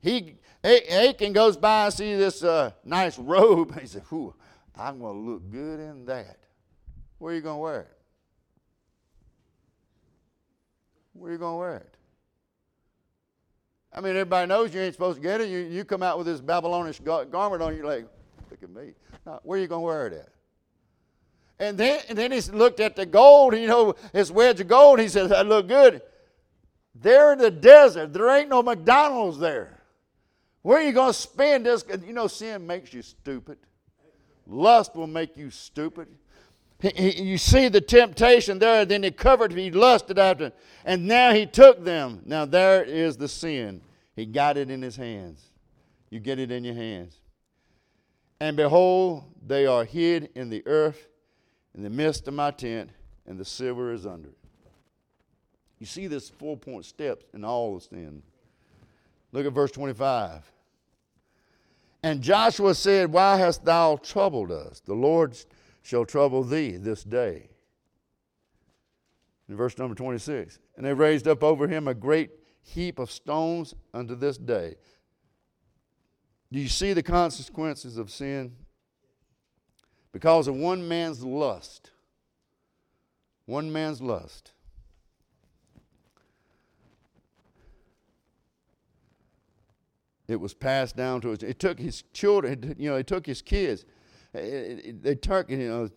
[0.00, 3.78] he Achan goes by and sees this uh, nice robe.
[3.80, 4.34] He said, "Whew,
[4.76, 6.38] I'm going to look good in that."
[7.18, 7.96] Where are you going to wear it?
[11.12, 11.94] Where are you going to wear it?
[13.92, 15.48] I mean, everybody knows you ain't supposed to get it.
[15.48, 18.06] You, you come out with this Babylonish garment on, you're like,
[18.50, 18.92] look at me.
[19.26, 20.28] Now, where are you going to wear it at?
[21.58, 24.98] And then, and then he looked at the gold, you know, his wedge of gold.
[24.98, 26.02] He said, that look good.
[26.94, 28.12] They're in the desert.
[28.12, 29.82] There ain't no McDonald's there.
[30.62, 31.84] Where are you going to spend this?
[32.06, 33.58] You know, sin makes you stupid.
[34.46, 36.08] Lust will make you stupid.
[36.80, 40.52] He, you see the temptation there, then he covered, he lusted after,
[40.84, 42.22] and now he took them.
[42.24, 43.82] Now there is the sin.
[44.16, 45.42] He got it in his hands.
[46.08, 47.16] You get it in your hands.
[48.40, 51.08] And behold, they are hid in the earth
[51.74, 52.90] in the midst of my tent,
[53.26, 54.38] and the silver is under it.
[55.78, 58.22] You see this four point steps in all the sin.
[59.32, 60.50] Look at verse 25.
[62.02, 64.80] And Joshua said, Why hast thou troubled us?
[64.80, 65.36] The Lord
[65.82, 67.48] shall trouble thee this day.
[69.48, 70.58] In verse number 26.
[70.76, 72.30] And they raised up over him a great
[72.62, 74.76] heap of stones unto this day.
[76.52, 78.56] Do you see the consequences of sin?
[80.12, 81.90] Because of one man's lust.
[83.46, 84.52] One man's lust.
[90.28, 91.42] It was passed down to us.
[91.42, 93.84] It took his children, you know, it took his kids.
[94.32, 95.88] They took, you know,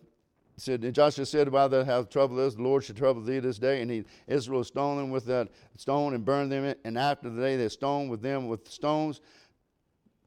[0.56, 3.58] said, and Joshua said, Why thou hast trouble is, the Lord should trouble thee this
[3.58, 3.82] day.
[3.82, 6.74] And he, Israel stoned them with that stone and burned them.
[6.84, 9.20] And after the day they stoned with them with stones.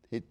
[0.09, 0.23] He,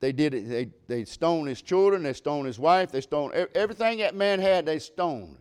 [0.00, 0.48] they did it.
[0.48, 2.02] They, they stoned his children.
[2.02, 2.92] They stoned his wife.
[2.92, 4.66] They stoned everything that man had.
[4.66, 5.38] They stoned.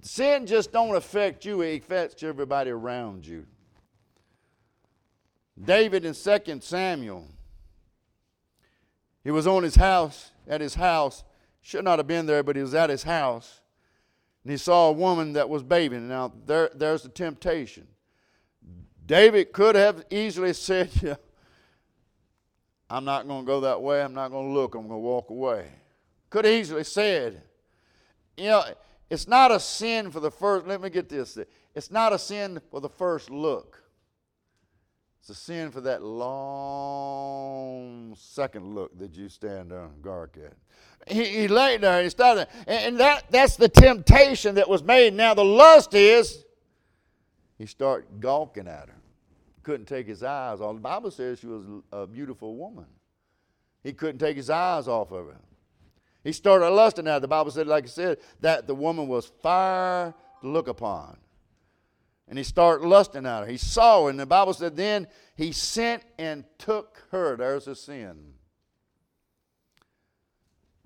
[0.00, 1.60] Sin just don't affect you.
[1.60, 3.46] It affects everybody around you.
[5.62, 7.26] David in 2 Samuel,
[9.24, 11.24] he was on his house, at his house,
[11.60, 13.60] should not have been there, but he was at his house.
[14.42, 16.08] And he saw a woman that was bathing.
[16.08, 17.86] Now, there, there's the temptation.
[19.04, 21.16] David could have easily said, yeah,
[22.88, 24.02] I'm not going to go that way.
[24.02, 24.74] I'm not going to look.
[24.74, 25.66] I'm going to walk away.
[26.30, 27.42] Could have easily said,
[28.36, 28.64] you know,
[29.10, 31.38] it's not a sin for the first, let me get this.
[31.74, 33.82] It's not a sin for the first look.
[35.28, 37.36] It's a sin for that long
[38.18, 40.54] second look that you stand there and guard at
[41.14, 45.12] he, he laid there and he started, and that, that's the temptation that was made.
[45.12, 46.46] Now the lust is,
[47.58, 48.94] he started gawking at her.
[49.62, 50.76] Couldn't take his eyes off.
[50.76, 51.62] The Bible says she was
[51.92, 52.86] a beautiful woman.
[53.82, 55.36] He couldn't take his eyes off of her.
[56.24, 57.20] He started lusting at her.
[57.20, 61.18] The Bible said, like I said, that the woman was fire to look upon.
[62.28, 63.46] And he started lusting at her.
[63.46, 67.36] He saw, her, and the Bible said, then he sent and took her.
[67.36, 68.34] There's a sin.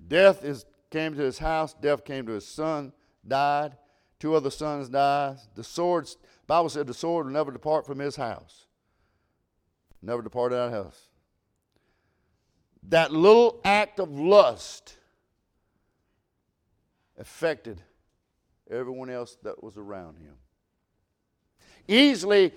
[0.07, 2.93] Death is, came to his house, death came to his son,
[3.27, 3.77] died.
[4.21, 5.39] Two other sons died.
[5.57, 6.09] The sword,
[6.47, 8.67] Bible said the sword will never depart from his house.
[10.01, 11.09] Never depart out of house.
[12.89, 14.97] That little act of lust
[17.19, 17.81] affected
[18.71, 20.35] everyone else that was around him.
[21.89, 22.53] Easily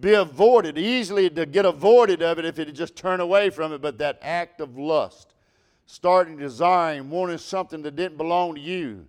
[0.00, 3.82] be avoided, easily to get avoided of it if it just turn away from it,
[3.82, 5.34] but that act of lust
[5.90, 9.06] starting desiring, wanting something that didn't belong to you.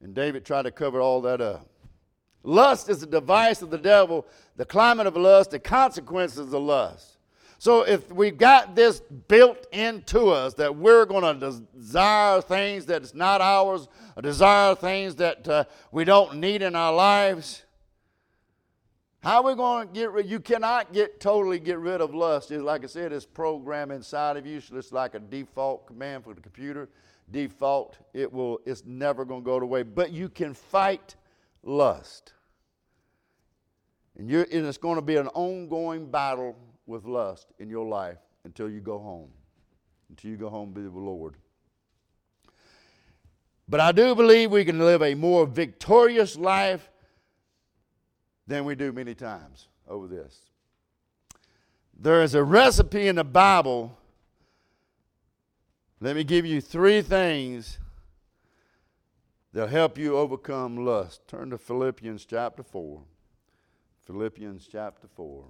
[0.00, 1.68] And David tried to cover all that up.
[2.42, 7.18] Lust is a device of the devil, the climate of lust, the consequences of lust.
[7.58, 13.14] So if we've got this built into us that we're going to desire things that's
[13.14, 13.86] not ours,
[14.22, 17.63] desire things that uh, we don't need in our lives,
[19.24, 20.26] how are we going to get rid?
[20.26, 22.50] You cannot get totally get rid of lust.
[22.50, 24.60] It's like I said, it's programmed inside of you.
[24.60, 26.90] So it's like a default command for the computer.
[27.30, 27.96] Default.
[28.12, 28.60] It will.
[28.66, 29.82] It's never going to go away.
[29.82, 31.16] But you can fight
[31.62, 32.34] lust,
[34.18, 36.54] and, you're, and it's going to be an ongoing battle
[36.84, 39.30] with lust in your life until you go home.
[40.10, 41.36] Until you go home with the Lord.
[43.66, 46.90] But I do believe we can live a more victorious life
[48.46, 50.40] than we do many times over this.
[51.98, 53.96] There is a recipe in the Bible.
[56.00, 57.78] Let me give you three things
[59.52, 61.26] that'll help you overcome lust.
[61.28, 63.02] Turn to Philippians chapter 4.
[64.06, 65.44] Philippians chapter 4.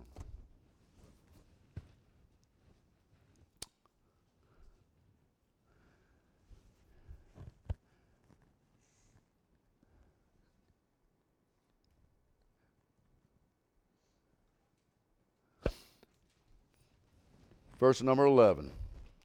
[17.79, 18.71] Verse number 11.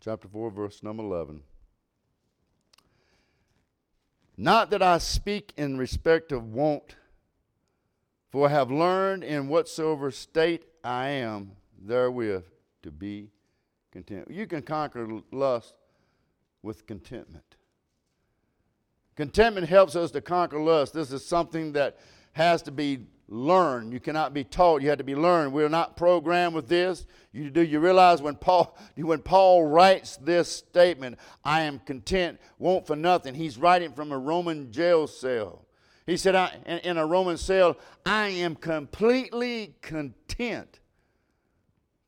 [0.02, 1.44] Chapter 4, verse number 11.
[4.38, 6.96] Not that I speak in respect of want,
[8.32, 12.46] for I have learned in whatsoever state I am therewith
[12.84, 13.32] to be
[13.92, 14.28] content.
[14.30, 15.74] You can conquer lust
[16.64, 17.56] with contentment.
[19.16, 20.94] Contentment helps us to conquer lust.
[20.94, 21.98] This is something that
[22.32, 23.00] has to be
[23.30, 23.94] learned.
[23.94, 24.82] You cannot be taught.
[24.82, 25.54] You have to be learned.
[25.54, 27.06] We're not programmed with this.
[27.32, 32.88] You do you realize when Paul when Paul writes this statement, I am content, want
[32.88, 35.66] for nothing, he's writing from a Roman jail cell.
[36.08, 40.80] He said, I, in, in a Roman cell, I am completely content.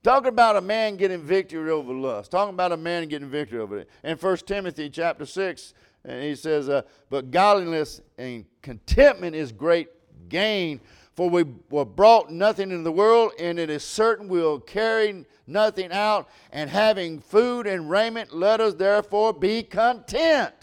[0.04, 2.32] Talking about a man getting victory over lust.
[2.32, 3.90] Talking about a man getting victory over it.
[4.04, 9.90] In 1 Timothy chapter 6, and he says, uh, But godliness and contentment is great
[10.30, 10.82] gain
[11.16, 15.26] for we were brought nothing in the world, and it is certain we will carry
[15.46, 16.30] nothing out.
[16.52, 20.54] And having food and raiment, let us therefore be content.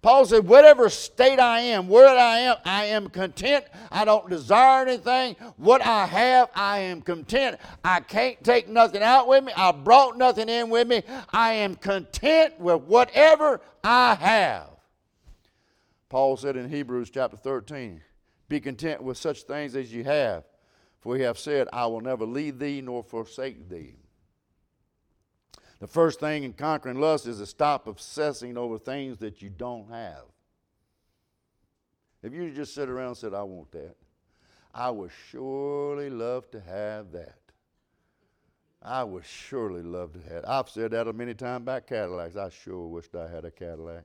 [0.00, 3.64] Paul said, Whatever state I am, where I am, I am content.
[3.90, 5.36] I don't desire anything.
[5.56, 7.58] What I have, I am content.
[7.84, 9.52] I can't take nothing out with me.
[9.56, 11.02] I brought nothing in with me.
[11.32, 14.70] I am content with whatever I have.
[16.08, 18.00] Paul said in Hebrews chapter 13,
[18.48, 20.44] be content with such things as you have,
[21.00, 23.96] for he hath said, I will never leave thee nor forsake thee.
[25.80, 29.88] The first thing in conquering lust is to stop obsessing over things that you don't
[29.90, 30.24] have.
[32.22, 33.94] If you just sit around and said, I want that,
[34.74, 37.38] I would surely love to have that.
[38.82, 40.44] I would surely love to have.
[40.46, 42.36] I've said that a many times about Cadillacs.
[42.36, 44.04] I sure wished I had a Cadillac.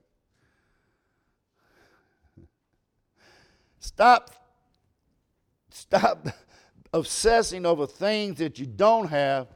[3.83, 4.31] Stop,
[5.69, 6.25] stop
[6.93, 9.47] obsessing over things that you don't have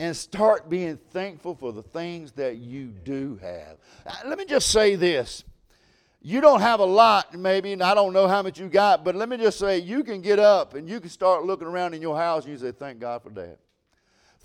[0.00, 3.76] and start being thankful for the things that you do have.
[4.06, 5.44] Uh, let me just say this.
[6.22, 9.14] You don't have a lot, maybe, and I don't know how much you got, but
[9.14, 12.00] let me just say you can get up and you can start looking around in
[12.00, 13.58] your house and you say, Thank God for that.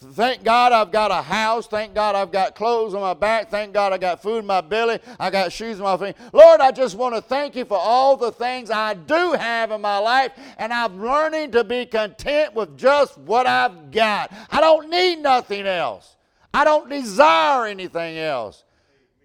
[0.02, 1.68] Thank God I've got a house.
[1.68, 3.50] Thank God I've got clothes on my back.
[3.50, 5.00] Thank God I got food in my belly.
[5.20, 6.16] I got shoes on my feet.
[6.32, 9.82] Lord, I just want to thank you for all the things I do have in
[9.82, 14.32] my life, and I'm learning to be content with just what I've got.
[14.50, 16.16] I don't need nothing else.
[16.54, 18.64] I don't desire anything else.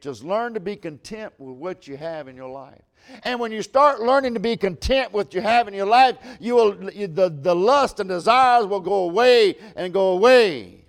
[0.01, 2.83] Just learn to be content with what you have in your life.
[3.23, 6.17] And when you start learning to be content with what you have in your life,
[6.41, 10.85] you will the, the lust and desires will go away and go away.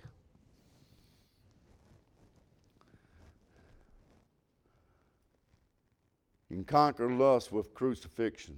[6.48, 8.56] You can conquer lust with crucifixion.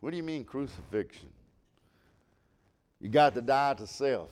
[0.00, 1.28] What do you mean crucifixion?
[3.00, 4.30] You got to die to self.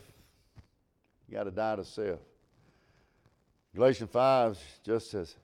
[1.28, 2.20] You got to die to self.
[3.74, 5.34] Galatians 5 just says,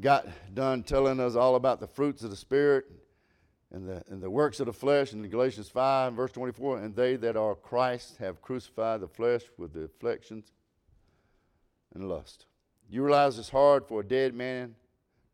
[0.00, 2.86] got done telling us all about the fruits of the Spirit
[3.72, 6.78] and the, and the works of the flesh in Galatians 5, verse 24.
[6.78, 10.52] And they that are Christ have crucified the flesh with the afflictions
[11.94, 12.46] and lust.
[12.88, 14.74] You realize it's hard for a dead man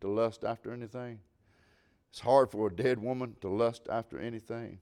[0.01, 1.21] to lust after anything?
[2.11, 4.79] It's hard for a dead woman to lust after anything.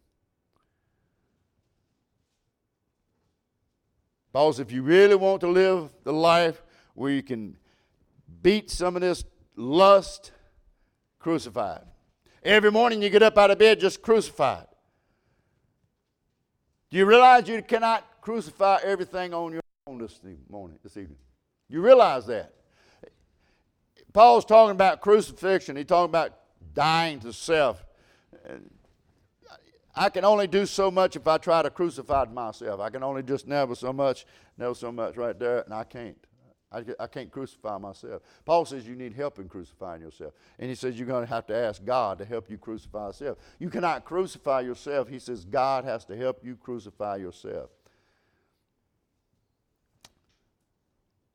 [4.33, 6.63] Because if you really want to live the life
[6.95, 7.57] where you can
[8.43, 9.25] beat some of this
[9.57, 10.33] lust,
[11.19, 11.83] crucified.
[12.43, 14.67] Every morning you get up out of bed, just crucified.
[16.91, 21.19] Do you realize you cannot crucify everything on your own this morning, this evening?
[21.69, 22.53] You realize that?
[24.13, 25.77] Paul's talking about crucifixion.
[25.77, 26.33] He's talking about
[26.73, 27.85] dying to self.
[29.97, 32.81] I can only do so much if I try to crucify myself.
[32.81, 34.27] I can only just never so much,
[34.59, 36.17] never so much right there, and I can't.
[36.75, 38.23] I, I can't crucify myself.
[38.45, 40.35] Paul says you need help in crucifying yourself.
[40.59, 43.39] And he says you're going to have to ask God to help you crucify yourself.
[43.59, 45.09] You cannot crucify yourself.
[45.09, 47.71] He says God has to help you crucify yourself.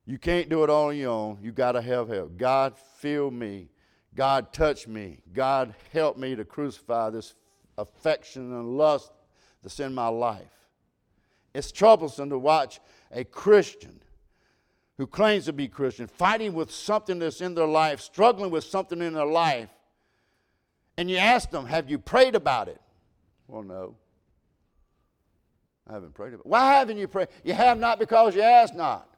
[0.05, 1.37] You can't do it all on your own.
[1.41, 2.35] You got to have help.
[2.35, 3.69] God, fill me.
[4.15, 5.19] God, touch me.
[5.33, 7.35] God, help me to crucify this
[7.77, 9.11] affection and lust
[9.61, 10.67] that's in my life.
[11.53, 12.79] It's troublesome to watch
[13.11, 13.99] a Christian
[15.00, 19.02] who claims to be Christian, fighting with something that's in their life, struggling with something
[19.02, 19.70] in their life,
[20.97, 22.82] and you ask them, Have you prayed about it?
[23.47, 23.95] Well, no.
[25.89, 26.47] I haven't prayed about it.
[26.47, 27.30] Why haven't you prayed?
[27.45, 29.10] You have not because you ask not.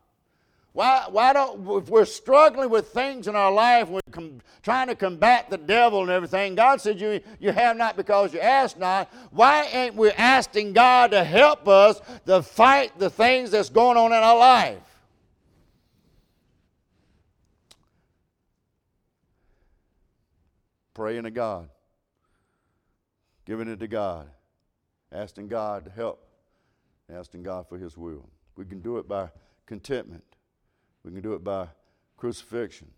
[0.74, 4.96] Why, why don't, if we're struggling with things in our life, we're com- trying to
[4.96, 9.12] combat the devil and everything, God said you, you have not because you ask not.
[9.32, 14.12] Why ain't we asking God to help us to fight the things that's going on
[14.12, 14.91] in our life?
[20.94, 21.70] Praying to God,
[23.46, 24.30] giving it to God,
[25.12, 26.28] asking God to help,
[27.12, 28.30] asking God for His will.
[28.56, 29.30] We can do it by
[29.66, 30.24] contentment,
[31.04, 31.68] we can do it by
[32.18, 32.92] crucifixion.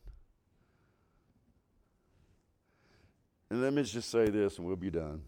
[3.50, 5.22] And let me just say this and we'll be done.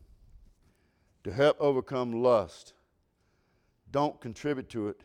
[1.25, 2.73] To help overcome lust,
[3.91, 5.01] don't contribute to it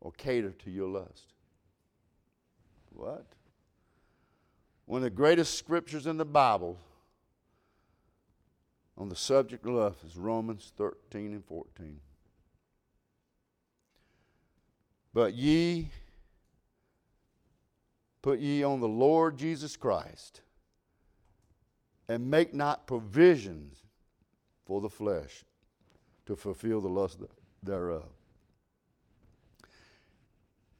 [0.00, 1.32] or cater to your lust.
[2.90, 3.26] What?
[4.86, 6.78] One of the greatest scriptures in the Bible
[8.96, 12.00] on the subject of love is Romans 13 and 14.
[15.12, 15.90] But ye
[18.20, 20.42] put ye on the Lord Jesus Christ
[22.08, 23.82] and make not provisions
[24.66, 25.44] for the flesh
[26.26, 27.20] to fulfill the lust
[27.62, 28.08] thereof.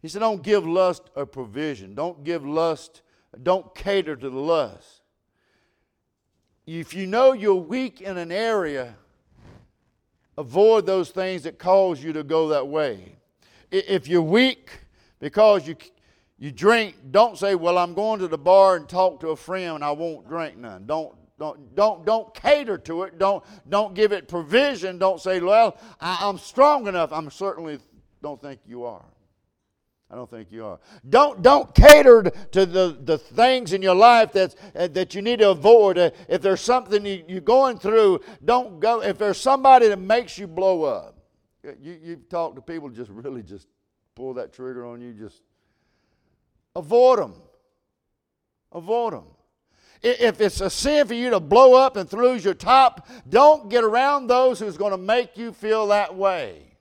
[0.02, 1.94] He said, Don't give lust a provision.
[1.94, 3.02] Don't give lust
[3.42, 5.02] don't cater to the lust.
[6.66, 8.94] If you know you're weak in an area,
[10.38, 13.16] avoid those things that cause you to go that way.
[13.70, 14.70] If you're weak
[15.20, 15.76] because you,
[16.38, 19.76] you drink, don't say, Well, I'm going to the bar and talk to a friend
[19.76, 20.86] and I won't drink none.
[20.86, 23.18] Don't, don't, don't, don't cater to it.
[23.18, 24.98] Don't, don't give it provision.
[24.98, 27.12] Don't say, Well, I, I'm strong enough.
[27.12, 27.78] I'm certainly
[28.22, 29.04] don't think you are.
[30.10, 30.78] I don't think you are.
[31.08, 35.38] Don't, don't cater to the, the things in your life that's, uh, that you need
[35.38, 35.98] to avoid.
[35.98, 39.02] Uh, if there's something you, you're going through, don't go.
[39.02, 41.18] If there's somebody that makes you blow up,
[41.80, 43.66] you, you've talked to people just really just
[44.14, 45.42] pull that trigger on you, just
[46.76, 47.34] avoid them.
[48.72, 49.24] Avoid them.
[50.02, 53.84] If it's a sin for you to blow up and lose your top, don't get
[53.84, 56.73] around those who's going to make you feel that way.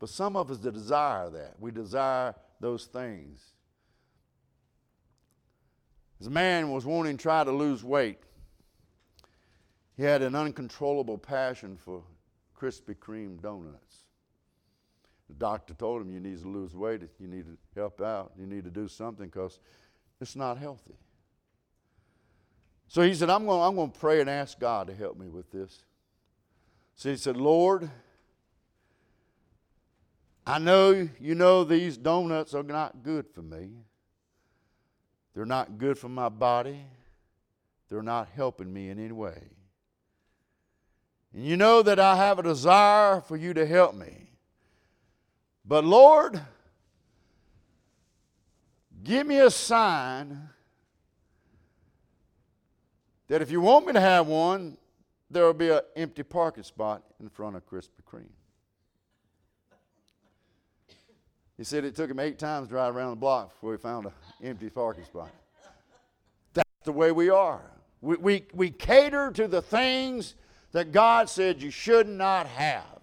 [0.00, 1.54] But some of us desire that.
[1.60, 3.44] We desire those things.
[6.18, 8.18] This man was wanting to try to lose weight.
[9.96, 12.02] He had an uncontrollable passion for
[12.58, 14.04] Krispy Kreme donuts.
[15.28, 18.46] The doctor told him, You need to lose weight, you need to help out, you
[18.46, 19.60] need to do something because
[20.20, 20.96] it's not healthy.
[22.88, 25.28] So he said, I'm going, I'm going to pray and ask God to help me
[25.28, 25.84] with this.
[26.96, 27.88] So he said, Lord,
[30.50, 33.70] I know you know these donuts are not good for me.
[35.32, 36.80] They're not good for my body.
[37.88, 39.40] They're not helping me in any way.
[41.32, 44.32] And you know that I have a desire for you to help me.
[45.64, 46.40] But Lord,
[49.04, 50.48] give me a sign
[53.28, 54.76] that if you want me to have one,
[55.30, 58.32] there will be an empty parking spot in front of Krispy Kreme.
[61.60, 64.06] He said it took him eight times to drive around the block before he found
[64.06, 65.28] an empty parking spot.
[66.54, 67.60] That's the way we are.
[68.00, 70.36] We, we, we cater to the things
[70.72, 73.02] that God said you should not have.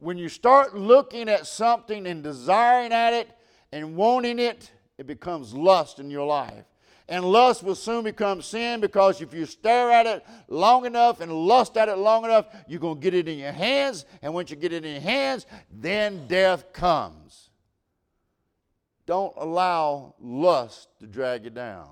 [0.00, 3.30] When you start looking at something and desiring at it
[3.72, 6.66] and wanting it, it becomes lust in your life.
[7.08, 11.32] And lust will soon become sin because if you stare at it long enough and
[11.32, 14.04] lust at it long enough, you're going to get it in your hands.
[14.20, 17.45] And once you get it in your hands, then death comes.
[19.06, 21.88] Don't allow lust to drag you down.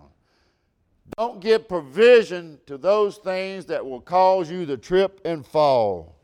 [1.17, 6.17] Don't give provision to those things that will cause you to trip and fall.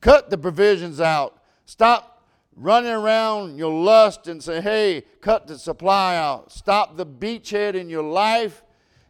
[0.00, 1.42] Cut the provisions out.
[1.64, 6.52] Stop running around your lust and say, hey, cut the supply out.
[6.52, 8.62] Stop the beachhead in your life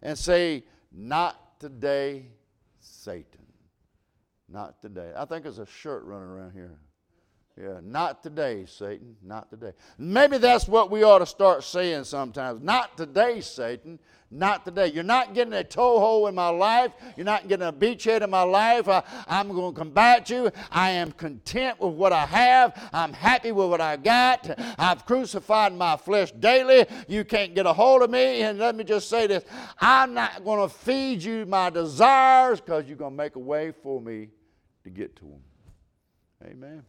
[0.02, 2.26] and say, not today,
[2.80, 3.44] Satan.
[4.48, 5.12] Not today.
[5.16, 6.78] I think there's a shirt running around here.
[7.58, 9.16] Yeah, not today, Satan.
[9.22, 9.72] Not today.
[9.96, 12.62] Maybe that's what we ought to start saying sometimes.
[12.62, 13.98] Not today, Satan.
[14.30, 14.88] Not today.
[14.88, 16.92] You're not getting a toehold in my life.
[17.16, 18.88] You're not getting a beachhead in my life.
[18.88, 20.50] I, am going to combat you.
[20.70, 22.90] I am content with what I have.
[22.92, 24.50] I'm happy with what I got.
[24.78, 26.84] I've crucified my flesh daily.
[27.08, 28.42] You can't get a hold of me.
[28.42, 29.44] And let me just say this
[29.80, 33.72] I'm not going to feed you my desires because you're going to make a way
[33.82, 34.28] for me
[34.84, 35.40] to get to them.
[36.44, 36.82] Amen.